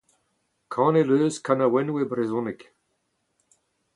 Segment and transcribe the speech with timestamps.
[0.73, 2.59] Kanet o deus kanaouennoù e brezhoneg.